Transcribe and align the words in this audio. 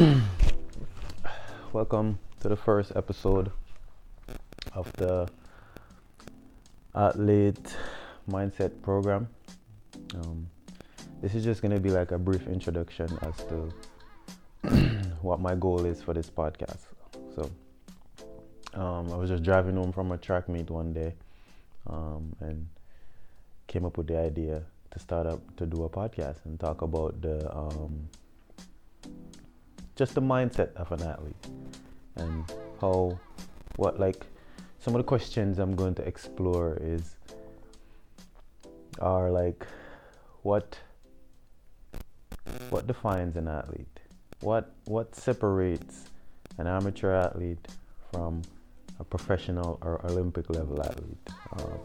Welcome 1.74 2.18
to 2.40 2.48
the 2.48 2.56
first 2.56 2.92
episode 2.96 3.52
of 4.72 4.90
the 4.94 5.28
Athlete 6.94 7.76
Mindset 8.26 8.80
Program. 8.80 9.28
Um, 10.14 10.48
this 11.20 11.34
is 11.34 11.44
just 11.44 11.60
going 11.60 11.74
to 11.74 11.80
be 11.80 11.90
like 11.90 12.12
a 12.12 12.18
brief 12.18 12.46
introduction 12.46 13.10
as 13.20 13.36
to 13.50 14.70
what 15.20 15.38
my 15.38 15.54
goal 15.54 15.84
is 15.84 16.02
for 16.02 16.14
this 16.14 16.30
podcast. 16.30 16.86
So, 17.34 17.50
um, 18.72 19.12
I 19.12 19.16
was 19.16 19.28
just 19.28 19.42
driving 19.42 19.76
home 19.76 19.92
from 19.92 20.12
a 20.12 20.16
track 20.16 20.48
meet 20.48 20.70
one 20.70 20.94
day 20.94 21.12
um, 21.88 22.34
and 22.40 22.66
came 23.66 23.84
up 23.84 23.98
with 23.98 24.06
the 24.06 24.18
idea 24.18 24.62
to 24.92 24.98
start 24.98 25.26
up 25.26 25.40
to 25.56 25.66
do 25.66 25.84
a 25.84 25.90
podcast 25.90 26.46
and 26.46 26.58
talk 26.58 26.80
about 26.80 27.20
the 27.20 27.54
um, 27.54 28.08
just 30.00 30.14
the 30.14 30.22
mindset 30.22 30.72
of 30.76 30.90
an 30.92 31.02
athlete. 31.02 31.46
And 32.16 32.50
how 32.80 33.20
what 33.76 34.00
like 34.00 34.24
some 34.78 34.94
of 34.94 34.98
the 34.98 35.04
questions 35.04 35.58
I'm 35.58 35.76
going 35.76 35.94
to 35.96 36.02
explore 36.02 36.78
is 36.80 37.16
are 38.98 39.30
like 39.30 39.66
what 40.40 40.78
what 42.70 42.86
defines 42.86 43.36
an 43.36 43.46
athlete? 43.46 44.00
What 44.40 44.72
what 44.86 45.14
separates 45.14 46.06
an 46.56 46.66
amateur 46.66 47.12
athlete 47.12 47.68
from 48.10 48.40
a 48.98 49.04
professional 49.04 49.78
or 49.82 50.00
Olympic 50.06 50.48
level 50.48 50.82
athlete? 50.82 51.28
Um, 51.58 51.80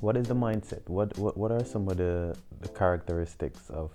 what 0.00 0.16
is 0.16 0.26
the 0.26 0.34
mindset? 0.34 0.88
What, 0.88 1.16
what 1.18 1.36
what 1.36 1.52
are 1.52 1.64
some 1.64 1.86
of 1.88 1.98
the, 1.98 2.36
the 2.62 2.68
characteristics 2.70 3.70
of 3.70 3.92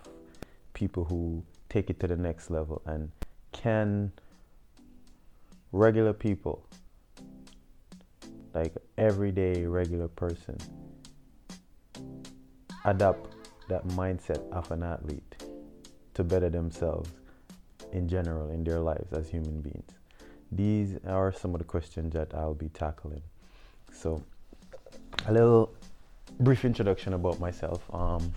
people 0.73 1.03
who 1.03 1.43
take 1.71 1.89
it 1.89 1.99
to 2.01 2.07
the 2.07 2.17
next 2.17 2.51
level? 2.51 2.81
And 2.85 3.11
can 3.53 4.11
regular 5.71 6.13
people 6.13 6.67
like 8.53 8.73
everyday 8.97 9.65
regular 9.65 10.09
person 10.09 10.57
adopt 12.83 13.35
that 13.69 13.87
mindset 13.89 14.41
of 14.51 14.69
an 14.71 14.83
athlete 14.83 15.43
to 16.13 16.23
better 16.23 16.49
themselves 16.49 17.09
in 17.93 18.07
general 18.07 18.49
in 18.49 18.63
their 18.63 18.79
lives 18.79 19.13
as 19.13 19.29
human 19.29 19.61
beings? 19.61 19.91
These 20.51 20.97
are 21.07 21.31
some 21.31 21.55
of 21.55 21.59
the 21.59 21.65
questions 21.65 22.13
that 22.13 22.33
i'll 22.33 22.53
be 22.53 22.67
tackling. 22.69 23.21
So 23.93 24.21
a 25.27 25.31
little 25.31 25.71
brief 26.41 26.65
introduction 26.65 27.13
about 27.13 27.39
myself. 27.39 27.83
Um, 27.93 28.33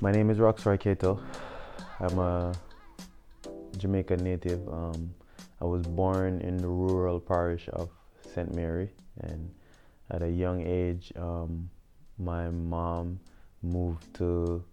my 0.00 0.10
name 0.10 0.30
is 0.30 0.38
Roxroy 0.38 0.78
Cato. 0.78 1.20
I'm 2.00 2.18
a 2.18 2.54
Jamaica 3.76 4.16
native. 4.16 4.66
Um, 4.68 5.14
I 5.60 5.64
was 5.66 5.86
born 5.86 6.40
in 6.40 6.56
the 6.56 6.68
rural 6.68 7.20
parish 7.20 7.68
of 7.74 7.90
St. 8.34 8.54
Mary, 8.54 8.88
and 9.20 9.50
at 10.10 10.22
a 10.22 10.28
young 10.28 10.66
age, 10.66 11.12
um, 11.16 11.68
my 12.18 12.48
mom 12.48 13.20
moved 13.62 14.14
to 14.14 14.64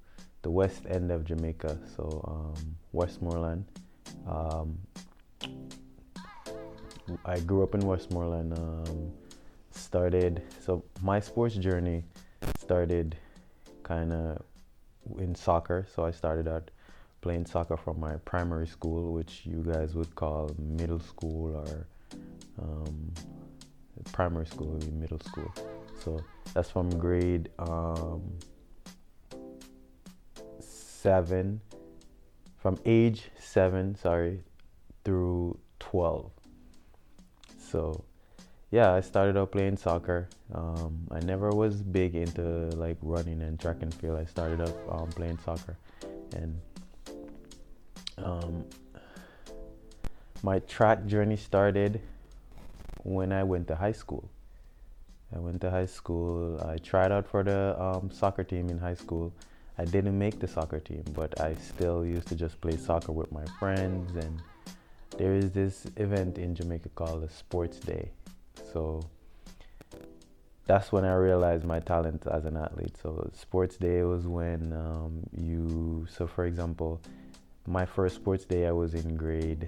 the 0.41 0.49
west 0.49 0.83
end 0.89 1.11
of 1.11 1.25
Jamaica, 1.25 1.77
so 1.95 2.23
um, 2.27 2.75
Westmoreland. 2.93 3.65
Um, 4.25 4.77
I 7.25 7.39
grew 7.39 7.63
up 7.63 7.75
in 7.75 7.81
Westmoreland. 7.81 8.53
Um, 8.57 9.11
started 9.71 10.41
so 10.59 10.83
my 11.01 11.19
sports 11.19 11.55
journey 11.55 12.03
started 12.59 13.15
kind 13.83 14.11
of 14.11 14.41
in 15.19 15.35
soccer. 15.35 15.87
So 15.93 16.03
I 16.03 16.11
started 16.11 16.47
out 16.47 16.71
playing 17.21 17.45
soccer 17.45 17.77
from 17.77 17.99
my 17.99 18.15
primary 18.25 18.67
school, 18.67 19.13
which 19.13 19.41
you 19.45 19.63
guys 19.63 19.95
would 19.95 20.13
call 20.15 20.51
middle 20.57 20.99
school 20.99 21.55
or 21.55 21.87
um, 22.61 23.13
primary 24.11 24.45
school 24.45 24.67
would 24.67 24.85
be 24.85 24.91
middle 24.91 25.19
school. 25.19 25.53
So 26.03 26.19
that's 26.53 26.69
from 26.69 26.89
grade 26.97 27.49
um, 27.59 28.21
seven, 30.59 31.61
from 32.57 32.77
age 32.85 33.29
seven, 33.39 33.95
sorry, 33.95 34.43
through 35.03 35.57
12. 35.79 36.31
So 37.59 38.03
yeah, 38.71 38.93
I 38.93 39.01
started 39.01 39.37
out 39.37 39.51
playing 39.51 39.77
soccer. 39.77 40.27
Um, 40.53 41.07
I 41.11 41.19
never 41.19 41.49
was 41.49 41.81
big 41.81 42.15
into 42.15 42.41
like 42.75 42.97
running 43.01 43.41
and 43.41 43.59
track 43.59 43.77
and 43.81 43.93
field. 43.93 44.19
I 44.19 44.25
started 44.25 44.59
up 44.61 44.75
um, 44.91 45.09
playing 45.09 45.39
soccer, 45.45 45.77
and 46.35 46.59
um, 48.17 48.65
my 50.43 50.59
track 50.59 51.05
journey 51.05 51.37
started 51.37 52.01
when 53.03 53.31
I 53.31 53.43
went 53.43 53.67
to 53.69 53.75
high 53.75 53.91
school. 53.91 54.29
I 55.35 55.39
went 55.39 55.61
to 55.61 55.69
high 55.69 55.85
school. 55.85 56.59
I 56.65 56.77
tried 56.77 57.11
out 57.11 57.27
for 57.27 57.43
the 57.43 57.79
um, 57.81 58.09
soccer 58.11 58.43
team 58.43 58.69
in 58.69 58.77
high 58.77 58.95
school. 58.95 59.33
I 59.77 59.85
didn't 59.85 60.17
make 60.17 60.39
the 60.39 60.47
soccer 60.47 60.79
team, 60.79 61.03
but 61.13 61.39
I 61.39 61.55
still 61.55 62.05
used 62.05 62.27
to 62.29 62.35
just 62.35 62.59
play 62.61 62.77
soccer 62.77 63.11
with 63.11 63.31
my 63.31 63.45
friends. 63.59 64.15
And 64.15 64.41
there 65.17 65.33
is 65.33 65.51
this 65.51 65.85
event 65.97 66.37
in 66.37 66.55
Jamaica 66.55 66.89
called 66.89 67.23
a 67.23 67.29
Sports 67.29 67.79
Day 67.79 68.11
so 68.71 69.01
that's 70.65 70.91
when 70.91 71.05
I 71.05 71.13
realized 71.15 71.63
my 71.63 71.79
talent 71.79 72.23
as 72.29 72.45
an 72.45 72.57
athlete. 72.57 72.95
So 73.01 73.29
sports 73.33 73.77
day 73.77 74.03
was 74.03 74.27
when 74.27 74.73
um, 74.73 75.23
you. 75.31 76.05
So 76.09 76.27
for 76.27 76.45
example, 76.45 77.01
my 77.67 77.85
first 77.85 78.15
sports 78.15 78.45
day 78.45 78.65
I 78.65 78.71
was 78.71 78.93
in 78.93 79.17
grade 79.17 79.67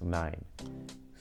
nine. 0.00 0.44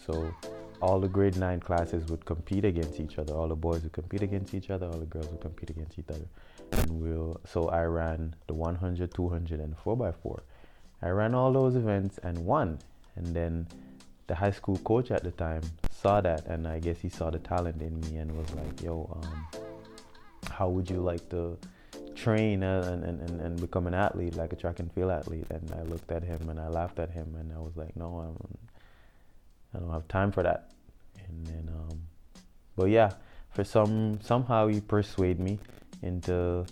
So 0.06 0.36
all 0.82 1.00
the 1.00 1.08
grade 1.08 1.38
nine 1.38 1.62
classes 1.62 2.10
would 2.10 2.26
compete 2.26 2.66
against 2.66 3.00
each 3.00 3.18
other. 3.18 3.34
All 3.34 3.48
the 3.48 3.56
boys 3.56 3.84
would 3.84 3.94
compete 3.94 4.22
against 4.22 4.54
each 4.54 4.70
other. 4.70 4.86
All 4.86 5.00
the 5.00 5.06
girls 5.06 5.28
would 5.30 5.40
compete 5.40 5.70
against 5.70 5.98
each 5.98 6.10
other. 6.10 6.28
And 6.74 7.02
we'll. 7.02 7.40
So 7.46 7.70
I 7.70 7.84
ran 7.84 8.36
the 8.48 8.54
100, 8.54 9.14
200, 9.14 9.60
and 9.62 9.78
4x4. 9.78 10.42
I 11.02 11.10
ran 11.10 11.34
all 11.34 11.54
those 11.54 11.78
events 11.78 12.20
and 12.22 12.38
won. 12.40 12.80
And 13.16 13.34
then 13.34 13.68
the 14.28 14.36
high 14.36 14.52
school 14.52 14.78
coach 14.80 15.10
at 15.10 15.24
the 15.24 15.32
time 15.32 15.62
saw 15.90 16.20
that 16.20 16.46
and 16.48 16.68
I 16.68 16.80
guess 16.80 17.00
he 17.00 17.08
saw 17.08 17.30
the 17.30 17.40
talent 17.40 17.82
in 17.82 18.00
me 18.02 18.18
and 18.18 18.30
was 18.38 18.54
like, 18.56 18.82
yo, 18.82 19.10
um, 19.16 19.48
how 20.52 20.68
would 20.68 20.90
you 20.90 21.00
like 21.00 21.30
to 21.30 21.58
train 22.24 22.64
and, 22.64 23.04
and, 23.04 23.22
and, 23.22 23.42
and 23.42 23.62
become 23.62 23.88
an 23.88 23.94
athlete, 23.94 24.36
like 24.36 24.54
a 24.54 24.56
track 24.56 24.80
and 24.80 24.92
field 24.94 25.12
athlete? 25.12 25.48
And 25.50 25.72
I 25.74 25.84
looked 25.84 26.12
at 26.12 26.24
him 26.24 26.50
and 26.50 26.60
I 26.60 26.68
laughed 26.68 27.00
at 27.00 27.12
him 27.12 27.36
and 27.40 27.52
I 27.54 27.60
was 27.60 27.76
like, 27.76 27.96
no, 27.96 28.08
I'm, 28.20 28.58
I 29.74 29.80
don't 29.80 29.92
have 29.92 30.08
time 30.08 30.32
for 30.32 30.44
that. 30.44 30.72
And 31.28 31.48
then, 31.48 31.70
um, 31.76 32.02
but 32.76 32.86
yeah, 32.86 33.12
for 33.52 33.64
some, 33.64 34.20
somehow 34.22 34.68
he 34.68 34.82
persuaded 34.82 35.40
me 35.40 35.60
into 36.02 36.66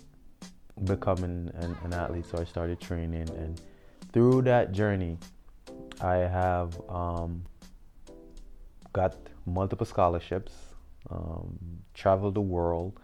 becoming 0.84 1.50
an, 1.54 1.76
an 1.84 1.92
athlete. 1.92 2.26
So 2.30 2.38
I 2.38 2.44
started 2.44 2.80
training 2.80 3.28
and 3.30 3.60
through 4.12 4.42
that 4.42 4.72
journey, 4.72 5.18
I 6.00 6.16
have 6.16 6.78
um, 6.88 7.44
got 8.92 9.16
multiple 9.46 9.86
scholarships, 9.86 10.52
um, 11.10 11.58
traveled 11.94 12.34
the 12.34 12.40
world, 12.40 12.98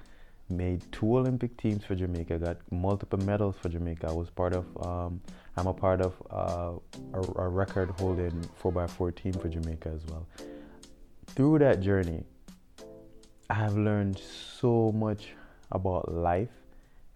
made 0.50 0.82
two 0.92 1.18
Olympic 1.18 1.56
teams 1.56 1.84
for 1.84 1.94
Jamaica, 1.94 2.38
got 2.38 2.56
multiple 2.70 3.18
medals 3.20 3.56
for 3.60 3.68
Jamaica. 3.68 4.08
I 4.08 4.12
was 4.12 4.30
part 4.30 4.54
of, 4.54 4.64
um, 4.86 5.20
I'm 5.56 5.66
a 5.66 5.74
part 5.74 6.00
of 6.00 6.14
uh, 6.30 6.72
a, 7.14 7.42
a 7.42 7.48
record 7.48 7.90
holding 7.98 8.48
4x4 8.62 9.14
team 9.14 9.32
for 9.32 9.48
Jamaica 9.48 9.90
as 9.94 10.04
well. 10.06 10.26
Through 11.28 11.60
that 11.60 11.80
journey, 11.80 12.24
I 13.50 13.54
have 13.54 13.76
learned 13.76 14.18
so 14.18 14.92
much 14.92 15.28
about 15.72 16.12
life 16.12 16.50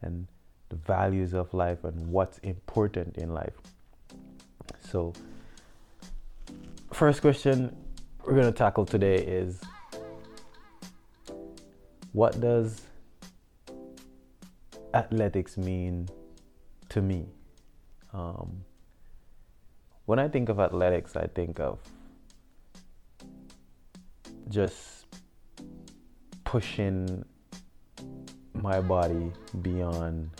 and 0.02 0.26
the 0.68 0.76
values 0.76 1.34
of 1.34 1.52
life 1.52 1.84
and 1.84 2.08
what's 2.08 2.38
important 2.38 3.18
in 3.18 3.34
life. 3.34 3.54
So, 4.80 5.12
first 6.92 7.20
question 7.20 7.74
we're 8.24 8.34
going 8.34 8.46
to 8.46 8.52
tackle 8.52 8.86
today 8.86 9.16
is 9.16 9.60
what 12.12 12.40
does 12.40 12.82
athletics 14.94 15.56
mean 15.56 16.08
to 16.90 17.00
me? 17.00 17.26
Um, 18.12 18.64
when 20.04 20.18
I 20.18 20.28
think 20.28 20.48
of 20.48 20.60
athletics, 20.60 21.16
I 21.16 21.26
think 21.26 21.60
of 21.60 21.78
just 24.48 25.06
pushing 26.44 27.24
my 28.54 28.80
body 28.80 29.32
beyond 29.62 30.30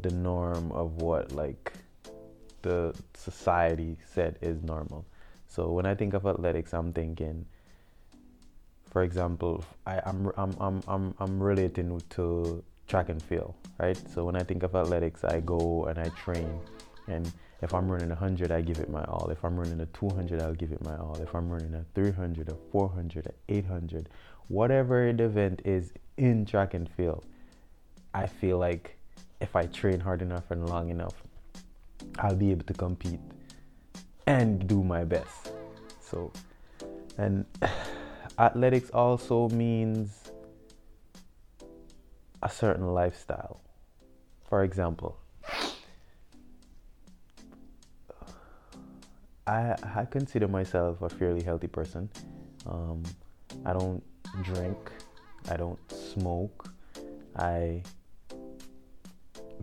the 0.00 0.10
norm 0.10 0.72
of 0.72 1.00
what 1.00 1.32
like 1.32 1.72
the 2.62 2.94
society 3.14 3.96
said 4.12 4.38
is 4.42 4.62
normal. 4.62 5.06
So 5.46 5.70
when 5.70 5.86
I 5.86 5.94
think 5.94 6.14
of 6.14 6.26
athletics, 6.26 6.74
I'm 6.74 6.92
thinking, 6.92 7.46
for 8.90 9.02
example, 9.02 9.64
I, 9.86 10.00
am 10.04 10.32
I'm, 10.36 10.56
I'm, 10.58 10.82
I'm, 10.88 11.14
I'm 11.20 11.42
relating 11.42 12.00
to 12.10 12.64
track 12.86 13.08
and 13.08 13.22
field, 13.22 13.54
right? 13.78 13.98
So 14.12 14.24
when 14.24 14.36
I 14.36 14.42
think 14.42 14.62
of 14.62 14.74
athletics, 14.74 15.24
I 15.24 15.40
go 15.40 15.84
and 15.84 15.98
I 15.98 16.08
train. 16.10 16.60
And 17.06 17.30
if 17.62 17.74
I'm 17.74 17.88
running 17.88 18.08
100, 18.08 18.50
I 18.50 18.60
give 18.60 18.78
it 18.78 18.90
my 18.90 19.04
all. 19.04 19.28
If 19.30 19.44
I'm 19.44 19.58
running 19.58 19.80
a 19.80 19.86
200, 19.86 20.42
I'll 20.42 20.54
give 20.54 20.72
it 20.72 20.84
my 20.84 20.96
all. 20.96 21.16
If 21.20 21.34
I'm 21.34 21.48
running 21.48 21.74
a 21.74 21.84
300, 21.94 22.48
a 22.48 22.56
400, 22.70 23.26
a 23.26 23.32
800, 23.52 24.08
whatever 24.48 25.12
the 25.12 25.24
event 25.24 25.62
is 25.64 25.92
in 26.16 26.44
track 26.44 26.74
and 26.74 26.88
field, 26.88 27.24
I 28.12 28.26
feel 28.26 28.58
like 28.58 28.96
if 29.40 29.56
I 29.56 29.66
train 29.66 30.00
hard 30.00 30.22
enough 30.22 30.50
and 30.50 30.68
long 30.68 30.90
enough, 30.90 31.14
I'll 32.18 32.36
be 32.36 32.50
able 32.50 32.64
to 32.66 32.74
compete 32.74 33.20
and 34.26 34.66
do 34.66 34.82
my 34.82 35.04
best. 35.04 35.52
So, 36.00 36.32
and 37.18 37.44
athletics 38.38 38.90
also 38.90 39.48
means 39.50 40.23
a 42.44 42.50
certain 42.50 42.86
lifestyle. 42.92 43.60
For 44.48 44.62
example, 44.62 45.16
I 49.46 49.74
I 49.82 50.04
consider 50.10 50.46
myself 50.46 51.00
a 51.02 51.08
fairly 51.08 51.42
healthy 51.42 51.66
person. 51.66 52.10
Um, 52.66 53.02
I 53.64 53.72
don't 53.72 54.02
drink. 54.42 54.92
I 55.50 55.56
don't 55.56 55.80
smoke. 55.90 56.72
I 57.36 57.82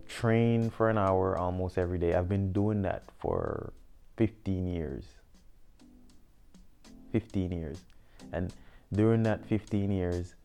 train 0.08 0.70
for 0.70 0.90
an 0.90 0.98
hour 0.98 1.38
almost 1.38 1.78
every 1.78 2.00
day. 2.00 2.16
I've 2.16 2.30
been 2.30 2.52
doing 2.52 2.82
that 2.82 3.04
for 3.20 3.74
15 4.18 4.68
years. 4.68 5.06
15 7.12 7.52
years. 7.52 7.78
And 8.34 8.54
during 8.94 9.24
that 9.24 9.46
15 9.46 9.92
years, 9.92 10.36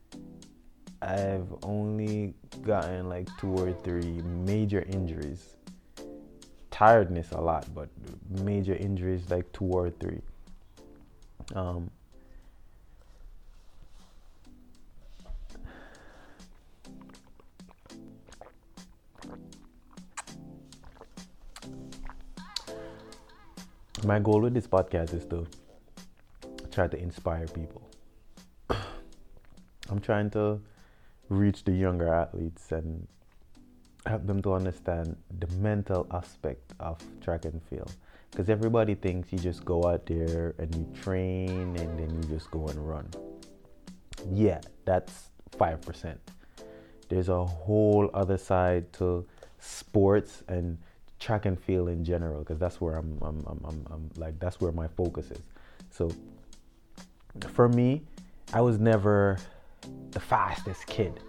I've 1.06 1.47
only 1.62 2.35
gotten 2.62 3.08
like 3.08 3.29
two 3.38 3.55
or 3.55 3.73
three 3.73 4.20
major 4.44 4.85
injuries. 4.88 5.55
Tiredness 6.73 7.31
a 7.31 7.41
lot, 7.41 7.73
but 7.73 7.88
major 8.43 8.75
injuries 8.75 9.31
like 9.31 9.50
two 9.53 9.67
or 9.67 9.91
three. 9.91 10.20
Um, 11.55 11.93
my 24.05 24.19
goal 24.19 24.41
with 24.41 24.55
this 24.55 24.67
podcast 24.67 25.14
is 25.14 25.25
to 25.26 25.47
try 26.73 26.88
to 26.88 26.99
inspire 26.99 27.47
people. 27.47 27.88
I'm 29.88 30.00
trying 30.00 30.31
to 30.31 30.61
reach 31.28 31.64
the 31.64 31.73
younger 31.73 32.12
athletes 32.12 32.73
and 32.73 33.06
help 34.06 34.26
them 34.26 34.40
to 34.43 34.52
understand 34.55 35.17
the 35.40 35.46
mental 35.56 36.06
aspect 36.12 36.73
of 36.81 36.99
track 37.20 37.44
and 37.44 37.62
field. 37.64 37.93
Because 38.31 38.49
everybody 38.49 38.94
thinks 38.94 39.32
you 39.32 39.38
just 39.38 39.64
go 39.64 39.84
out 39.84 40.06
there 40.06 40.55
and 40.58 40.75
you 40.75 40.87
train 41.02 41.76
and 41.76 41.99
then 41.99 42.23
you 42.23 42.28
just 42.28 42.50
go 42.50 42.67
and 42.67 42.88
run. 42.88 43.08
Yeah, 44.31 44.61
that's 44.84 45.31
5%. 45.52 46.17
There's 47.08 47.29
a 47.29 47.44
whole 47.44 48.11
other 48.14 48.37
side 48.37 48.93
to 48.94 49.26
sports 49.58 50.43
and 50.49 50.79
track 51.19 51.46
and 51.46 51.58
field 51.58 51.88
in 51.88 52.05
general 52.05 52.40
because 52.40 52.58
that's 52.58 52.81
where 52.81 52.96
I'm, 52.96 53.19
I'm, 53.22 53.44
I'm, 53.46 53.61
I'm, 53.64 53.87
I'm 53.90 54.11
like 54.17 54.38
that's 54.38 54.61
where 54.61 54.72
my 54.72 54.87
focus 54.88 55.31
is. 55.31 55.43
So 55.90 56.11
for 57.52 57.69
me, 57.69 58.02
I 58.52 58.61
was 58.61 58.79
never 58.79 59.38
the 60.10 60.20
fastest 60.20 60.86
kid. 60.86 61.20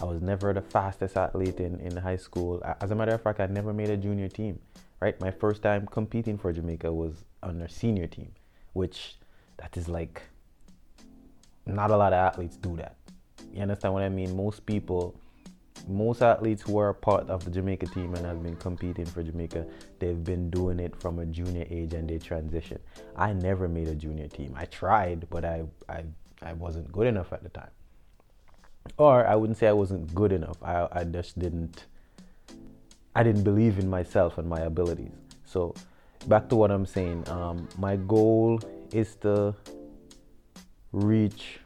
I 0.00 0.04
was 0.04 0.20
never 0.20 0.52
the 0.52 0.62
fastest 0.62 1.16
athlete 1.16 1.60
in, 1.60 1.78
in 1.80 1.96
high 1.96 2.16
school. 2.16 2.62
As 2.80 2.90
a 2.90 2.94
matter 2.94 3.12
of 3.12 3.22
fact, 3.22 3.40
I 3.40 3.46
never 3.46 3.72
made 3.72 3.90
a 3.90 3.96
junior 3.96 4.28
team. 4.28 4.58
Right, 5.00 5.20
my 5.20 5.30
first 5.30 5.62
time 5.62 5.86
competing 5.86 6.38
for 6.38 6.52
Jamaica 6.52 6.90
was 6.92 7.24
on 7.42 7.58
their 7.58 7.68
senior 7.68 8.06
team, 8.06 8.32
which 8.72 9.16
that 9.58 9.76
is 9.76 9.88
like 9.88 10.22
not 11.66 11.90
a 11.90 11.96
lot 11.96 12.12
of 12.12 12.18
athletes 12.18 12.56
do 12.56 12.76
that. 12.76 12.96
You 13.52 13.62
understand 13.62 13.94
what 13.94 14.02
I 14.02 14.08
mean? 14.08 14.34
Most 14.36 14.64
people 14.64 15.14
most 15.88 16.22
athletes 16.22 16.62
who 16.62 16.78
are 16.78 16.92
part 16.94 17.28
of 17.28 17.44
the 17.44 17.50
Jamaica 17.50 17.86
team 17.86 18.14
and 18.14 18.24
have 18.24 18.42
been 18.42 18.56
competing 18.56 19.04
for 19.04 19.22
Jamaica, 19.22 19.66
they've 19.98 20.22
been 20.22 20.50
doing 20.50 20.78
it 20.78 20.96
from 20.96 21.18
a 21.18 21.26
junior 21.26 21.66
age 21.70 21.92
and 21.94 22.08
they 22.08 22.18
transition. 22.18 22.78
I 23.16 23.32
never 23.32 23.68
made 23.68 23.88
a 23.88 23.94
junior 23.94 24.28
team. 24.28 24.54
I 24.56 24.64
tried, 24.66 25.28
but 25.30 25.44
I, 25.44 25.64
I, 25.88 26.04
I 26.42 26.52
wasn't 26.54 26.90
good 26.92 27.06
enough 27.06 27.32
at 27.32 27.42
the 27.42 27.48
time. 27.50 27.70
Or 28.96 29.26
I 29.26 29.34
wouldn't 29.34 29.58
say 29.58 29.66
I 29.66 29.72
wasn't 29.72 30.14
good 30.14 30.32
enough. 30.32 30.62
I, 30.62 30.88
I 30.92 31.04
just 31.04 31.38
didn't, 31.38 31.86
I 33.14 33.22
didn't 33.22 33.42
believe 33.42 33.78
in 33.78 33.88
myself 33.88 34.38
and 34.38 34.48
my 34.48 34.60
abilities. 34.60 35.12
So 35.44 35.74
back 36.26 36.48
to 36.50 36.56
what 36.56 36.70
I'm 36.70 36.86
saying. 36.86 37.28
Um, 37.28 37.68
my 37.78 37.96
goal 37.96 38.60
is 38.92 39.16
to 39.16 39.54
reach 40.92 41.58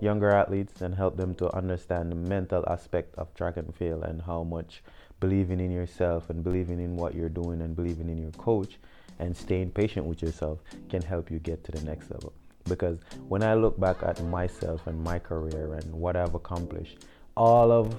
younger 0.00 0.30
athletes 0.30 0.82
and 0.82 0.94
help 0.94 1.16
them 1.16 1.34
to 1.36 1.54
understand 1.54 2.10
the 2.10 2.16
mental 2.16 2.64
aspect 2.68 3.14
of 3.16 3.32
track 3.34 3.56
and 3.56 3.74
field 3.74 4.04
and 4.04 4.20
how 4.22 4.42
much 4.42 4.82
believing 5.20 5.60
in 5.60 5.70
yourself 5.70 6.28
and 6.28 6.42
believing 6.42 6.80
in 6.80 6.96
what 6.96 7.14
you're 7.14 7.28
doing 7.28 7.62
and 7.62 7.76
believing 7.76 8.08
in 8.08 8.18
your 8.18 8.32
coach 8.32 8.78
and 9.18 9.36
staying 9.36 9.70
patient 9.70 10.04
with 10.04 10.20
yourself 10.20 10.58
can 10.88 11.00
help 11.00 11.30
you 11.30 11.38
get 11.38 11.62
to 11.64 11.72
the 11.72 11.80
next 11.82 12.10
level. 12.10 12.32
Because 12.68 12.98
when 13.28 13.42
I 13.42 13.54
look 13.54 13.78
back 13.78 14.02
at 14.02 14.22
myself 14.24 14.86
and 14.86 15.02
my 15.02 15.18
career 15.18 15.74
and 15.74 15.92
what 15.92 16.16
I've 16.16 16.34
accomplished, 16.34 16.98
all 17.36 17.70
of, 17.70 17.94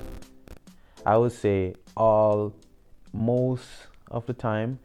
I 1.06 1.18
would 1.18 1.32
say, 1.32 1.76
all, 1.96 2.54
most 3.14 3.68
of 4.10 4.26
the 4.26 4.34
time, 4.34 4.80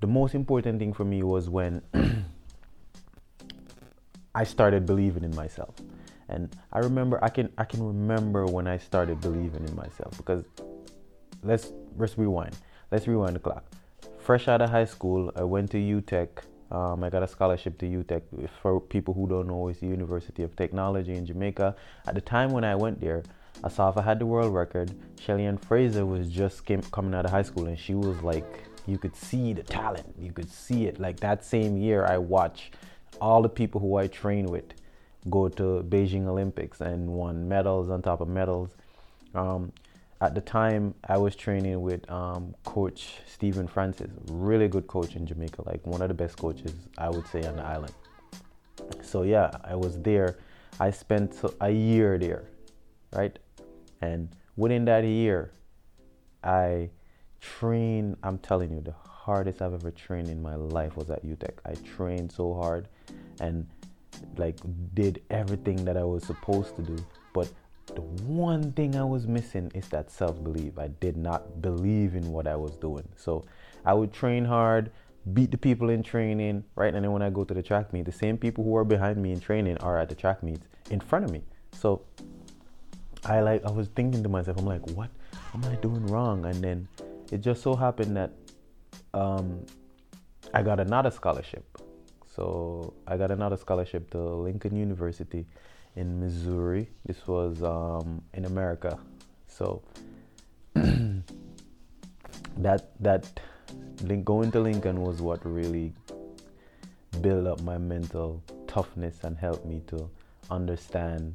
the 0.00 0.06
most 0.06 0.34
important 0.34 0.78
thing 0.78 0.92
for 0.92 1.04
me 1.04 1.22
was 1.22 1.48
when 1.48 1.82
I 4.34 4.44
started 4.44 4.86
believing 4.86 5.24
in 5.24 5.34
myself. 5.34 5.74
And 6.28 6.54
I 6.72 6.78
remember 6.78 7.22
I 7.24 7.28
can 7.28 7.50
I 7.58 7.64
can 7.64 7.84
remember 7.84 8.46
when 8.46 8.68
I 8.68 8.78
started 8.78 9.20
believing 9.20 9.66
in 9.66 9.74
myself 9.74 10.16
because 10.16 10.44
let's 11.42 11.72
let's 11.96 12.16
rewind. 12.16 12.56
Let's 12.92 13.08
rewind 13.08 13.34
the 13.34 13.40
clock. 13.40 13.64
Fresh 14.20 14.46
out 14.46 14.62
of 14.62 14.70
high 14.70 14.84
school, 14.84 15.32
I 15.34 15.42
went 15.42 15.70
to 15.72 15.78
UTech. 15.78 16.28
Um, 16.70 17.02
I 17.02 17.10
got 17.10 17.22
a 17.22 17.28
scholarship 17.28 17.78
to 17.78 17.86
UTech. 17.86 18.22
For 18.62 18.80
people 18.80 19.14
who 19.14 19.26
don't 19.28 19.48
know, 19.48 19.68
it's 19.68 19.80
the 19.80 19.86
University 19.86 20.42
of 20.42 20.54
Technology 20.56 21.14
in 21.14 21.26
Jamaica. 21.26 21.74
At 22.06 22.14
the 22.14 22.20
time 22.20 22.52
when 22.52 22.64
I 22.64 22.76
went 22.76 23.00
there, 23.00 23.22
Asafa 23.62 24.04
had 24.04 24.18
the 24.18 24.26
world 24.26 24.54
record. 24.54 24.92
Shelly-Ann 25.20 25.58
Fraser 25.58 26.06
was 26.06 26.28
just 26.28 26.64
came, 26.64 26.82
coming 26.82 27.14
out 27.14 27.24
of 27.24 27.30
high 27.30 27.42
school, 27.42 27.66
and 27.66 27.78
she 27.78 27.94
was 27.94 28.22
like, 28.22 28.64
you 28.86 28.98
could 28.98 29.14
see 29.16 29.52
the 29.52 29.62
talent. 29.62 30.14
You 30.18 30.32
could 30.32 30.50
see 30.50 30.86
it. 30.86 31.00
Like 31.00 31.20
that 31.20 31.44
same 31.44 31.76
year, 31.76 32.06
I 32.06 32.18
watched 32.18 32.74
all 33.20 33.42
the 33.42 33.48
people 33.48 33.80
who 33.80 33.96
I 33.96 34.06
train 34.06 34.46
with 34.46 34.72
go 35.28 35.48
to 35.48 35.84
Beijing 35.88 36.26
Olympics 36.26 36.80
and 36.80 37.08
won 37.08 37.46
medals 37.46 37.90
on 37.90 38.00
top 38.00 38.20
of 38.20 38.28
medals. 38.28 38.76
Um, 39.34 39.72
at 40.20 40.34
the 40.34 40.40
time, 40.40 40.94
I 41.08 41.16
was 41.16 41.34
training 41.34 41.80
with 41.80 42.08
um, 42.10 42.54
Coach 42.64 43.14
Stephen 43.26 43.66
Francis, 43.66 44.10
really 44.28 44.68
good 44.68 44.86
coach 44.86 45.16
in 45.16 45.26
Jamaica, 45.26 45.62
like 45.66 45.86
one 45.86 46.02
of 46.02 46.08
the 46.08 46.14
best 46.14 46.36
coaches 46.36 46.74
I 46.98 47.08
would 47.08 47.26
say 47.26 47.42
on 47.44 47.56
the 47.56 47.64
island. 47.64 47.94
So 49.02 49.22
yeah, 49.22 49.50
I 49.64 49.74
was 49.74 49.98
there. 50.02 50.38
I 50.78 50.90
spent 50.90 51.40
a 51.60 51.70
year 51.70 52.18
there, 52.18 52.44
right? 53.12 53.38
And 54.02 54.28
within 54.56 54.84
that 54.86 55.04
year, 55.04 55.52
I 56.44 56.90
trained. 57.40 58.16
I'm 58.22 58.38
telling 58.38 58.72
you, 58.72 58.80
the 58.82 58.92
hardest 58.92 59.62
I've 59.62 59.72
ever 59.72 59.90
trained 59.90 60.28
in 60.28 60.42
my 60.42 60.54
life 60.54 60.96
was 60.96 61.10
at 61.10 61.24
UTech. 61.24 61.58
I 61.64 61.74
trained 61.96 62.30
so 62.30 62.54
hard 62.54 62.88
and 63.40 63.66
like 64.36 64.58
did 64.94 65.22
everything 65.30 65.84
that 65.86 65.96
I 65.96 66.04
was 66.04 66.24
supposed 66.24 66.76
to 66.76 66.82
do. 66.82 66.96
But 67.32 67.50
the 67.94 68.02
one 68.02 68.72
thing 68.72 68.96
I 68.96 69.04
was 69.04 69.26
missing 69.26 69.70
is 69.74 69.88
that 69.88 70.10
self 70.10 70.42
belief. 70.42 70.78
I 70.78 70.88
did 70.88 71.16
not 71.16 71.60
believe 71.62 72.14
in 72.14 72.32
what 72.32 72.46
I 72.46 72.56
was 72.56 72.72
doing. 72.76 73.08
So 73.16 73.44
I 73.84 73.94
would 73.94 74.12
train 74.12 74.44
hard, 74.44 74.90
beat 75.32 75.50
the 75.50 75.58
people 75.58 75.90
in 75.90 76.02
training, 76.02 76.64
right? 76.74 76.94
And 76.94 77.04
then 77.04 77.12
when 77.12 77.22
I 77.22 77.30
go 77.30 77.44
to 77.44 77.54
the 77.54 77.62
track 77.62 77.92
meet, 77.92 78.04
the 78.04 78.12
same 78.12 78.36
people 78.38 78.64
who 78.64 78.76
are 78.76 78.84
behind 78.84 79.22
me 79.22 79.32
in 79.32 79.40
training 79.40 79.78
are 79.78 79.98
at 79.98 80.08
the 80.08 80.14
track 80.14 80.42
meets 80.42 80.66
in 80.90 81.00
front 81.00 81.24
of 81.24 81.30
me. 81.30 81.42
So 81.72 82.02
I 83.24 83.40
like 83.40 83.64
I 83.64 83.70
was 83.70 83.88
thinking 83.88 84.22
to 84.22 84.28
myself, 84.28 84.58
I'm 84.58 84.66
like, 84.66 84.86
what 84.90 85.10
am 85.54 85.64
I 85.64 85.74
doing 85.76 86.06
wrong? 86.06 86.46
And 86.46 86.62
then 86.62 86.88
it 87.30 87.38
just 87.38 87.62
so 87.62 87.76
happened 87.76 88.16
that 88.16 88.32
um, 89.14 89.64
I 90.54 90.62
got 90.62 90.80
another 90.80 91.10
scholarship. 91.10 91.64
So 92.34 92.94
I 93.06 93.16
got 93.16 93.30
another 93.30 93.56
scholarship 93.56 94.10
to 94.12 94.18
Lincoln 94.18 94.76
University 94.76 95.46
in 95.96 96.20
Missouri. 96.20 96.88
This 97.06 97.26
was 97.26 97.62
um, 97.62 98.22
in 98.34 98.44
America. 98.44 98.98
So 99.48 99.82
that 100.74 101.22
that 103.00 103.40
going 104.24 104.50
to 104.52 104.60
Lincoln 104.60 105.00
was 105.02 105.20
what 105.20 105.44
really 105.44 105.92
built 107.20 107.46
up 107.46 107.60
my 107.62 107.76
mental 107.78 108.42
toughness 108.66 109.24
and 109.24 109.36
helped 109.36 109.66
me 109.66 109.82
to 109.88 110.08
understand 110.50 111.34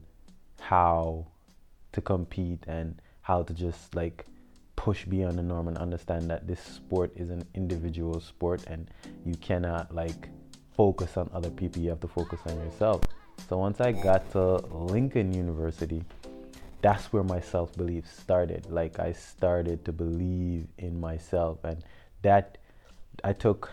how 0.60 1.28
to 1.92 2.02
compete 2.02 2.64
and 2.68 3.02
how 3.22 3.44
to 3.44 3.54
just 3.54 3.94
like 3.96 4.26
push 4.76 5.06
beyond 5.06 5.38
the 5.38 5.44
norm 5.44 5.68
and 5.68 5.78
understand 5.78 6.30
that 6.30 6.48
this 6.48 6.60
sport 6.60 7.12
is 7.16 7.30
an 7.30 7.44
individual 7.54 8.20
sport 8.20 8.64
and 8.68 8.90
you 9.26 9.36
cannot 9.36 9.94
like 9.94 10.30
focus 10.76 11.18
on 11.18 11.30
other 11.34 11.50
people 11.50 11.82
you 11.82 11.90
have 11.90 12.00
to 12.00 12.08
focus 12.08 12.40
on 12.46 12.58
yourself 12.60 13.02
so 13.48 13.58
once 13.58 13.80
i 13.82 13.92
got 13.92 14.30
to 14.32 14.56
lincoln 14.72 15.34
university 15.34 16.04
that's 16.82 17.12
where 17.12 17.24
my 17.24 17.40
self-belief 17.40 18.06
started 18.12 18.66
like 18.70 19.00
i 19.00 19.12
started 19.12 19.84
to 19.86 19.92
believe 19.92 20.68
in 20.78 21.00
myself 21.00 21.64
and 21.64 21.84
that 22.22 22.58
i 23.24 23.34
took 23.34 23.72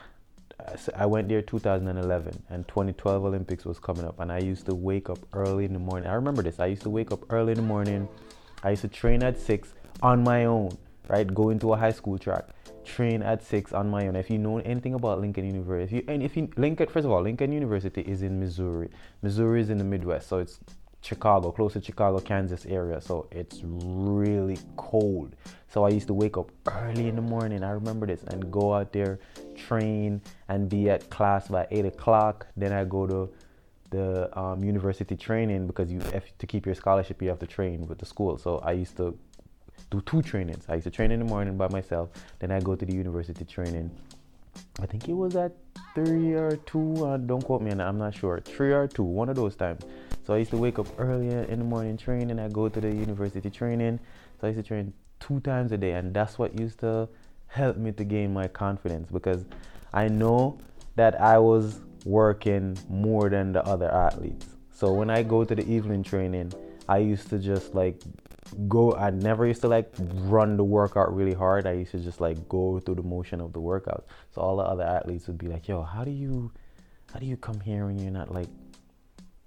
I 0.95 1.07
went 1.07 1.29
there 1.29 1.43
2011 1.43 2.43
and 2.49 2.69
2012 2.69 3.25
Olympics 3.25 3.65
was 3.65 3.79
coming 3.79 4.05
up 4.05 4.21
and 4.21 4.31
I 4.31 4.39
used 4.39 4.67
to 4.67 4.75
wake 4.75 5.11
up 5.11 5.19
early 5.33 5.65
in 5.65 5.73
the 5.73 5.79
morning. 5.79 6.09
I 6.09 6.15
remember 6.15 6.43
this. 6.43 6.61
I 6.61 6.67
used 6.67 6.83
to 6.83 6.91
wake 6.91 7.11
up 7.11 7.25
early 7.31 7.53
in 7.53 7.57
the 7.57 7.65
morning. 7.65 8.09
I 8.63 8.71
used 8.71 8.83
to 8.83 8.89
train 8.89 9.23
at 9.23 9.39
6 9.39 9.75
on 10.03 10.23
my 10.23 10.45
own, 10.45 10.77
right? 11.09 11.33
Go 11.33 11.51
into 11.51 11.73
a 11.73 11.77
high 11.77 11.93
school 11.93 12.19
track, 12.19 12.49
train 12.85 13.23
at 13.23 13.43
6 13.43 13.73
on 13.73 13.91
my 13.91 14.07
own. 14.07 14.17
If 14.17 14.31
you 14.31 14.39
know 14.39 14.59
anything 14.59 14.95
about 14.95 15.21
Lincoln 15.21 15.45
University, 15.47 15.85
if 15.85 15.93
you, 15.93 16.13
and 16.13 16.23
if 16.23 16.37
you 16.37 16.49
Lincoln 16.57 16.89
first 16.89 17.05
of 17.05 17.11
all, 17.11 17.23
Lincoln 17.23 17.53
University 17.53 18.03
is 18.03 18.23
in 18.23 18.39
Missouri. 18.39 18.89
Missouri 19.23 19.61
is 19.61 19.71
in 19.71 19.79
the 19.79 19.85
Midwest, 19.85 20.29
so 20.29 20.39
it's 20.39 20.61
Chicago, 21.03 21.51
close 21.51 21.73
to 21.73 21.83
Chicago, 21.83 22.21
Kansas 22.21 22.65
area. 22.65 23.01
So 23.01 23.27
it's 23.33 23.61
really 23.65 24.59
cold. 24.77 25.35
So 25.69 25.85
I 25.85 25.89
used 25.89 26.07
to 26.07 26.15
wake 26.15 26.37
up 26.37 26.51
early 26.69 27.09
in 27.09 27.17
the 27.17 27.23
morning. 27.23 27.65
I 27.65 27.71
remember 27.71 28.07
this 28.07 28.23
and 28.25 28.51
go 28.53 28.73
out 28.73 28.93
there, 28.93 29.19
train, 29.57 30.23
and 30.49 30.69
be 30.69 30.89
at 30.89 31.11
class 31.11 31.49
by 31.49 31.67
eight 31.71 31.87
o'clock. 31.87 32.47
Then 32.57 32.73
I 32.73 32.85
go 32.85 33.07
to 33.07 33.31
the 33.91 34.39
um, 34.39 34.63
university 34.63 35.17
training 35.17 35.67
because 35.67 35.91
you 35.91 36.01
have 36.13 36.25
to 36.39 36.47
keep 36.47 36.67
your 36.67 36.75
scholarship. 36.75 37.21
You 37.21 37.29
have 37.29 37.41
to 37.41 37.47
train 37.47 37.87
with 37.89 37.99
the 37.99 38.07
school. 38.07 38.39
So 38.39 38.59
I 38.59 38.73
used 38.73 38.97
to 38.99 39.19
do 39.93 40.01
two 40.01 40.23
trainings. 40.23 40.65
I 40.69 40.75
used 40.75 40.85
to 40.85 40.91
train 40.91 41.11
in 41.11 41.19
the 41.19 41.27
morning 41.27 41.57
by 41.57 41.69
myself. 41.69 42.09
Then 42.39 42.51
I 42.51 42.61
go 42.61 42.75
to 42.75 42.85
the 42.85 42.95
university 42.95 43.45
training. 43.45 43.91
I 44.81 44.87
think 44.87 45.09
it 45.09 45.13
was 45.13 45.37
at 45.37 45.53
three 45.95 46.33
or 46.33 46.57
two. 46.57 47.07
Uh, 47.07 47.19
don't 47.19 47.45
quote 47.45 47.61
me 47.61 47.71
on 47.71 47.79
that. 47.79 47.89
I'm 47.89 47.99
not 47.99 48.15
sure. 48.15 48.41
Three 48.41 48.73
or 48.73 48.89
two, 48.89 49.03
one 49.03 49.29
of 49.29 49.37
those 49.37 49.55
times. 49.55 49.83
So 50.27 50.33
I 50.33 50.39
used 50.39 50.51
to 50.53 50.57
wake 50.57 50.79
up 50.79 50.87
earlier 50.99 51.43
in 51.43 51.59
the 51.59 51.65
morning 51.65 51.99
training. 51.99 52.39
I 52.39 52.49
go 52.49 52.69
to 52.71 52.81
the 52.81 52.89
university 52.89 53.51
training. 53.51 54.01
So 54.41 54.47
I 54.47 54.51
used 54.51 54.61
to 54.63 54.67
train 54.67 54.95
two 55.21 55.41
times 55.41 55.73
a 55.73 55.77
day, 55.77 55.93
and 55.93 56.15
that's 56.15 56.39
what 56.39 56.59
used 56.59 56.81
to 56.81 57.09
help 57.49 57.77
me 57.77 57.93
to 57.93 58.05
gain 58.05 58.33
my 58.33 58.49
confidence 58.49 59.11
because 59.13 59.45
I 59.93 60.09
know 60.09 60.59
that 60.97 61.21
I 61.21 61.39
was 61.39 61.81
working 62.07 62.79
more 62.89 63.29
than 63.29 63.53
the 63.53 63.63
other 63.65 63.91
athletes. 63.91 64.47
So 64.73 64.93
when 64.93 65.11
I 65.11 65.23
go 65.23 65.45
to 65.45 65.55
the 65.55 65.67
evening 65.71 66.03
training, 66.03 66.53
I 66.89 66.99
used 66.99 67.29
to 67.31 67.39
just 67.39 67.75
like 67.75 68.01
go 68.69 68.95
I 68.95 69.11
never 69.11 69.47
used 69.47 69.61
to 69.63 69.69
like 69.69 69.93
run 69.99 70.57
the 70.57 70.65
workout 70.65 71.15
really 71.15 71.35
hard. 71.35 71.67
I 71.67 71.73
used 71.73 71.93
to 71.93 71.99
just 71.99 72.21
like 72.21 72.49
go 72.49 72.81
through 72.81 72.97
the 72.97 73.03
motion 73.03 73.41
of 73.41 73.53
the 73.53 73.61
workout. 73.61 74.07
So 74.35 74.41
all 74.41 74.57
the 74.57 74.65
other 74.65 74.85
athletes 74.85 75.27
would 75.27 75.39
be 75.39 75.49
like, 75.49 75.69
"Yo, 75.69 75.83
how 75.83 76.05
do 76.05 76.11
you 76.11 76.51
how 77.13 77.19
do 77.19 77.27
you 77.27 77.37
come 77.37 77.61
here 77.61 77.87
when 77.87 77.99
you're 77.99 78.11
not 78.11 78.33
like 78.33 78.49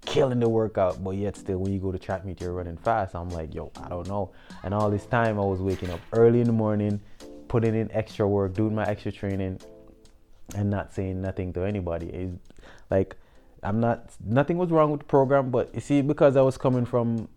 killing 0.06 0.40
the 0.40 0.48
workout, 0.48 1.02
but 1.02 1.10
yet 1.10 1.36
still 1.36 1.58
when 1.58 1.72
you 1.72 1.78
go 1.78 1.92
to 1.92 1.98
track 1.98 2.24
meet 2.24 2.40
you're 2.40 2.52
running 2.52 2.76
fast. 2.76 3.14
I'm 3.14 3.28
like, 3.30 3.54
yo, 3.54 3.72
I 3.82 3.88
don't 3.88 4.08
know. 4.08 4.32
And 4.62 4.72
all 4.72 4.88
this 4.88 5.04
time 5.06 5.38
I 5.38 5.42
was 5.42 5.60
waking 5.60 5.90
up 5.90 6.00
early 6.12 6.40
in 6.40 6.46
the 6.46 6.52
morning, 6.52 7.00
putting 7.48 7.74
in 7.74 7.90
extra 7.92 8.26
work, 8.26 8.54
doing 8.54 8.74
my 8.74 8.84
extra 8.84 9.12
training, 9.12 9.60
and 10.54 10.70
not 10.70 10.94
saying 10.94 11.20
nothing 11.20 11.52
to 11.54 11.64
anybody. 11.64 12.06
It's 12.06 12.48
like 12.90 13.16
I'm 13.62 13.80
not 13.80 14.10
nothing 14.24 14.58
was 14.58 14.70
wrong 14.70 14.90
with 14.90 15.00
the 15.00 15.06
program, 15.06 15.50
but 15.50 15.74
you 15.74 15.80
see, 15.80 16.02
because 16.02 16.36
I 16.36 16.42
was 16.42 16.56
coming 16.56 16.84
from 16.84 17.28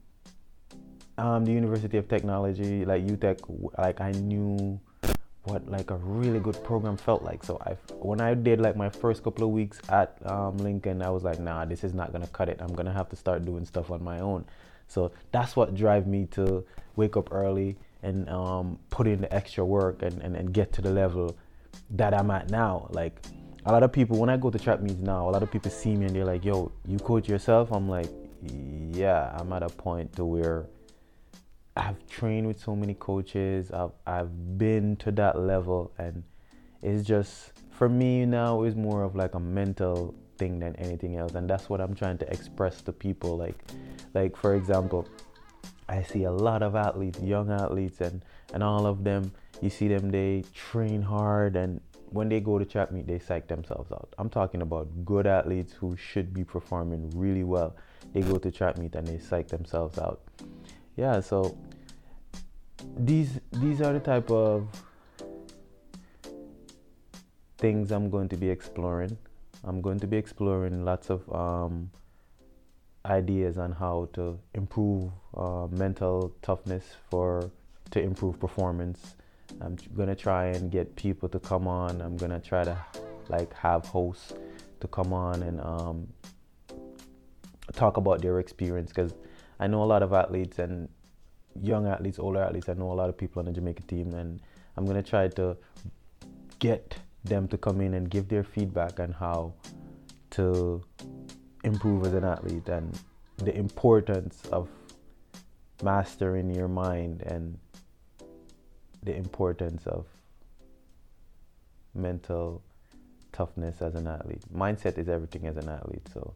um, 1.20 1.46
the 1.46 1.52
University 1.52 1.98
of 1.98 2.08
Technology, 2.08 2.86
like 2.86 3.06
UTech, 3.06 3.40
like 3.78 4.00
I 4.02 4.12
knew 4.12 4.80
what 5.44 5.70
like 5.70 5.92
a 5.92 5.98
really 5.98 6.40
good 6.40 6.64
program 6.64 6.98
felt 6.98 7.24
like. 7.24 7.44
So 7.44 7.58
I, 7.66 7.74
when 7.96 8.22
I 8.22 8.34
did 8.34 8.62
like 8.62 8.76
my 8.76 8.90
first 8.90 9.24
couple 9.24 9.44
of 9.44 9.52
weeks 9.52 9.80
at 9.90 10.18
um, 10.26 10.58
Lincoln, 10.58 11.02
I 11.02 11.10
was 11.10 11.24
like, 11.24 11.40
nah, 11.40 11.66
this 11.66 11.84
is 11.84 11.94
not 11.94 12.12
gonna 12.12 12.28
cut 12.28 12.50
it. 12.50 12.58
I'm 12.62 12.74
gonna 12.74 12.94
have 12.94 13.10
to 13.10 13.16
start 13.16 13.46
doing 13.46 13.66
stuff 13.66 13.92
on 13.92 14.04
my 14.04 14.20
own. 14.20 14.46
So 14.88 15.12
that's 15.32 15.56
what 15.56 15.76
drive 15.76 16.08
me 16.08 16.26
to 16.32 16.64
wake 16.96 17.16
up 17.18 17.32
early 17.32 17.78
and 18.02 18.30
um, 18.30 18.80
put 18.90 19.08
in 19.08 19.22
the 19.22 19.34
extra 19.34 19.64
work 19.64 20.02
and, 20.02 20.22
and, 20.22 20.36
and 20.36 20.54
get 20.54 20.72
to 20.74 20.82
the 20.82 20.90
level 20.90 21.36
that 21.92 22.14
I'm 22.14 22.32
at 22.32 22.50
now. 22.50 22.88
Like 22.92 23.22
a 23.66 23.72
lot 23.72 23.84
of 23.84 23.92
people, 23.92 24.18
when 24.18 24.30
I 24.30 24.38
go 24.38 24.50
to 24.50 24.58
track 24.58 24.82
meets 24.82 25.02
now, 25.02 25.30
a 25.30 25.32
lot 25.32 25.44
of 25.44 25.52
people 25.52 25.70
see 25.70 25.96
me 25.96 26.06
and 26.06 26.16
they're 26.16 26.26
like, 26.26 26.46
yo, 26.46 26.72
you 26.88 26.98
coach 26.98 27.28
yourself? 27.28 27.72
I'm 27.72 27.90
like, 27.90 28.10
yeah, 28.42 29.36
I'm 29.38 29.52
at 29.54 29.64
a 29.64 29.70
point 29.70 30.16
to 30.16 30.26
where 30.26 30.66
I've 31.80 32.06
trained 32.08 32.46
with 32.46 32.60
so 32.60 32.76
many 32.76 32.94
coaches. 32.94 33.72
I've 33.72 33.92
I've 34.06 34.58
been 34.58 34.98
to 34.98 35.12
that 35.14 35.40
level, 35.40 35.92
and 35.98 36.24
it's 36.82 37.08
just 37.08 37.54
for 37.72 37.88
me 37.88 38.26
now. 38.26 38.64
It's 38.64 38.76
more 38.76 39.04
of 39.04 39.16
like 39.16 39.34
a 39.34 39.40
mental 39.40 40.14
thing 40.38 40.60
than 40.60 40.76
anything 40.76 41.16
else, 41.16 41.36
and 41.36 41.50
that's 41.50 41.70
what 41.70 41.80
I'm 41.80 41.96
trying 41.96 42.18
to 42.18 42.30
express 42.32 42.82
to 42.82 42.92
people. 42.92 43.38
Like, 43.38 43.58
like 44.14 44.36
for 44.36 44.56
example, 44.56 45.08
I 45.88 46.04
see 46.04 46.26
a 46.26 46.32
lot 46.32 46.64
of 46.64 46.76
athletes, 46.76 47.22
young 47.22 47.50
athletes, 47.50 48.02
and 48.02 48.26
and 48.54 48.62
all 48.62 48.86
of 48.86 49.06
them. 49.06 49.32
You 49.62 49.70
see 49.70 49.88
them, 49.88 50.10
they 50.10 50.44
train 50.54 51.02
hard, 51.02 51.56
and 51.56 51.80
when 52.12 52.28
they 52.28 52.42
go 52.42 52.60
to 52.60 52.66
track 52.66 52.92
meet, 52.92 53.08
they 53.08 53.20
psych 53.20 53.48
themselves 53.48 53.92
out. 53.94 54.14
I'm 54.18 54.30
talking 54.30 54.62
about 54.62 55.06
good 55.06 55.28
athletes 55.28 55.74
who 55.74 55.96
should 55.96 56.34
be 56.34 56.44
performing 56.44 57.10
really 57.16 57.44
well. 57.46 57.76
They 58.14 58.22
go 58.22 58.38
to 58.38 58.52
track 58.52 58.78
meet 58.78 58.96
and 58.96 59.08
they 59.08 59.20
psych 59.20 59.48
themselves 59.48 60.00
out. 60.00 60.22
Yeah, 60.96 61.22
so 61.22 61.58
these 62.98 63.40
these 63.52 63.82
are 63.82 63.94
the 63.94 64.00
type 64.00 64.30
of 64.32 64.68
things 67.58 67.92
I'm 67.92 68.10
going 68.10 68.30
to 68.30 68.38
be 68.38 68.50
exploring. 68.50 69.18
I'm 69.64 69.82
going 69.82 70.00
to 70.00 70.08
be 70.08 70.16
exploring 70.16 70.86
lots 70.86 71.10
of 71.10 71.30
um, 71.34 71.92
ideas 73.06 73.58
on 73.58 73.74
how 73.74 74.08
to 74.14 74.40
improve 74.54 75.12
uh, 75.36 75.68
mental 75.70 76.34
toughness 76.42 76.86
for 77.10 77.52
to 77.92 78.02
improve 78.02 78.40
performance. 78.40 79.16
I'm 79.62 79.78
gonna 79.98 80.16
try 80.16 80.48
and 80.48 80.72
get 80.72 80.96
people 80.96 81.28
to 81.30 81.40
come 81.40 81.68
on. 81.68 82.02
I'm 82.02 82.16
gonna 82.16 82.40
try 82.40 82.64
to 82.64 82.78
like 83.28 83.54
have 83.54 83.86
hosts 83.86 84.34
to 84.80 84.88
come 84.88 85.12
on 85.12 85.44
and 85.44 85.60
um, 85.60 86.08
talk 87.74 87.98
about 87.98 88.22
their 88.22 88.40
experience 88.40 88.92
because 88.94 89.14
I 89.60 89.68
know 89.68 89.84
a 89.84 89.86
lot 89.86 90.04
of 90.04 90.14
athletes 90.14 90.60
and 90.60 90.88
young 91.62 91.88
athletes, 91.88 92.20
older 92.20 92.42
athletes. 92.42 92.70
I 92.70 92.74
know 92.74 92.92
a 92.92 92.94
lot 92.94 93.10
of 93.10 93.18
people 93.18 93.40
on 93.40 93.46
the 93.46 93.52
Jamaica 93.52 93.84
team, 93.84 94.14
and 94.14 94.42
I'm 94.78 94.86
gonna 94.86 95.04
try 95.04 95.28
to 95.30 95.58
get 96.60 96.96
them 97.24 97.48
to 97.50 97.58
come 97.58 97.82
in 97.82 97.94
and 97.94 98.10
give 98.10 98.28
their 98.30 98.44
feedback 98.44 99.00
on 99.00 99.12
how 99.12 99.54
to 100.32 100.82
improve 101.64 102.06
as 102.06 102.14
an 102.14 102.24
athlete 102.24 102.68
and 102.70 102.98
the 103.38 103.56
importance 103.56 104.42
of 104.52 104.70
mastering 105.84 106.54
your 106.54 106.68
mind 106.68 107.22
and 107.24 107.58
the 109.04 109.16
importance 109.16 109.86
of 109.88 110.06
mental 111.94 112.62
toughness 113.32 113.82
as 113.82 113.96
an 113.96 114.08
athlete. 114.08 114.42
Mindset 114.54 114.98
is 114.98 115.08
everything 115.08 115.48
as 115.48 115.58
an 115.58 115.70
athlete. 115.70 116.08
So, 116.14 116.34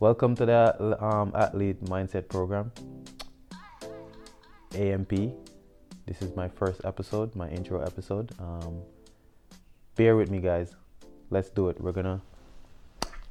welcome 0.00 0.34
to 0.36 0.46
the 0.46 1.04
um, 1.04 1.32
athlete 1.34 1.84
mindset 1.84 2.28
program. 2.28 2.72
AMP. 4.76 5.10
This 6.06 6.22
is 6.22 6.36
my 6.36 6.48
first 6.48 6.82
episode, 6.84 7.34
my 7.34 7.48
intro 7.48 7.82
episode. 7.82 8.30
Um, 8.38 8.82
bear 9.96 10.16
with 10.16 10.30
me, 10.30 10.38
guys. 10.38 10.76
Let's 11.30 11.48
do 11.50 11.68
it. 11.68 11.80
We're 11.80 11.92
gonna 11.92 12.20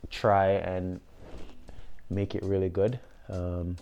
try 0.10 0.54
and 0.54 1.00
make 2.10 2.36
it 2.36 2.44
really 2.44 2.70
good. 2.70 3.00
Um, 3.30 3.75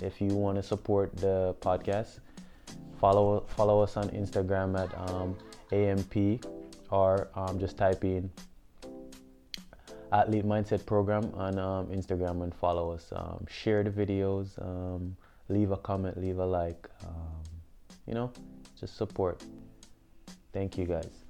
if 0.00 0.20
you 0.20 0.28
want 0.28 0.56
to 0.56 0.62
support 0.62 1.16
the 1.16 1.56
podcast, 1.60 2.20
follow 3.00 3.44
follow 3.48 3.80
us 3.80 3.96
on 3.96 4.08
Instagram 4.10 4.78
at 4.78 5.10
um, 5.10 5.36
AMP 5.72 6.44
or 6.90 7.28
um, 7.34 7.58
just 7.58 7.76
type 7.76 8.04
in 8.04 8.30
Athlete 10.12 10.44
Mindset 10.44 10.84
Program 10.84 11.32
on 11.34 11.58
um, 11.58 11.86
Instagram 11.86 12.42
and 12.42 12.54
follow 12.54 12.92
us. 12.92 13.08
Um, 13.16 13.46
share 13.48 13.82
the 13.82 13.90
videos. 13.90 14.58
Leave 15.48 15.70
a 15.70 15.76
comment, 15.76 16.18
leave 16.18 16.38
a 16.38 16.46
like. 16.46 16.88
Um, 17.04 17.42
you 18.06 18.14
know, 18.14 18.32
just 18.78 18.96
support. 18.96 19.42
Thank 20.52 20.76
you 20.78 20.86
guys. 20.86 21.21